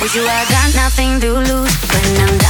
With 0.00 0.14
you, 0.14 0.22
I 0.22 0.44
got 0.50 0.74
nothing 0.74 1.20
to 1.20 1.32
lose. 1.32 1.74
When 1.90 2.28
I'm 2.28 2.45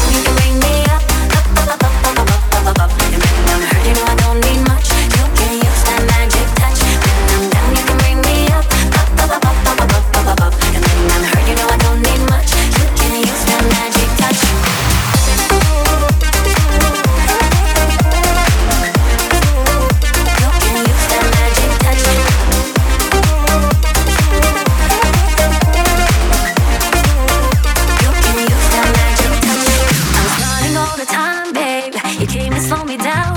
time, 31.26 31.52
babe. 31.52 31.94
You 32.20 32.26
came 32.26 32.52
and 32.52 32.62
slowed 32.62 32.86
me 32.86 32.96
down. 32.96 33.36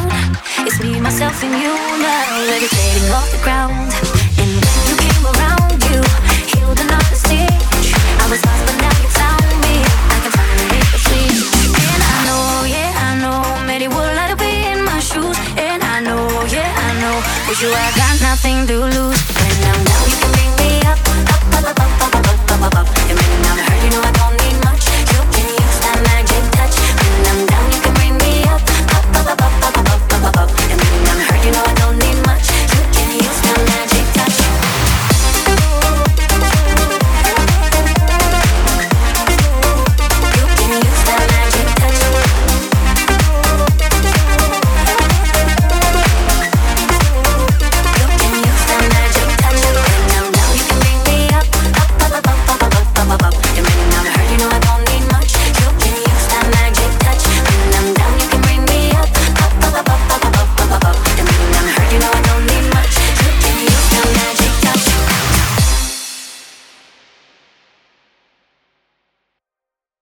It's 0.67 0.79
me, 0.83 0.91
myself, 0.99 1.35
and 1.45 1.55
you 1.63 1.73
now. 2.05 2.49
Levitating 2.49 3.09
off 3.17 3.29
the 3.35 3.41
ground. 3.45 3.89
And 4.41 4.51
when 4.65 4.83
you 4.89 4.95
came 5.05 5.25
around, 5.33 5.77
you 5.89 5.99
healed 6.51 6.79
another 6.85 7.17
stitch. 7.23 7.87
I 8.23 8.25
was 8.31 8.41
lost, 8.47 8.63
but 8.67 8.77
now 8.85 8.95
you 9.03 9.09
found 9.21 9.49
me. 9.65 9.75
I 10.13 10.17
can 10.23 10.31
finally 10.37 10.67
make 10.73 10.89
the 10.95 10.99
switch. 11.05 11.41
And 11.93 12.01
I 12.13 12.17
know, 12.27 12.45
yeah, 12.75 13.07
I 13.07 13.09
know. 13.23 13.41
Many 13.71 13.87
would 13.93 14.13
like 14.19 14.31
to 14.33 14.39
be 14.45 14.53
in 14.71 14.79
my 14.89 14.99
shoes. 15.09 15.37
And 15.67 15.81
I 15.95 15.97
know, 16.07 16.25
yeah, 16.55 16.85
I 16.87 16.89
know. 17.01 17.17
With 17.47 17.59
you, 17.63 17.71
I 17.85 17.89
got 18.01 18.15
nothing 18.29 18.59
to 18.69 18.77
lose. 18.95 19.28